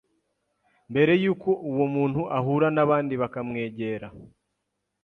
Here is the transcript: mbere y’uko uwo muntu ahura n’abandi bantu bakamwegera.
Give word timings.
mbere 0.91 1.13
y’uko 1.23 1.49
uwo 1.69 1.85
muntu 1.95 2.21
ahura 2.37 2.67
n’abandi 2.75 3.13
bantu 3.19 3.21
bakamwegera. 3.23 4.07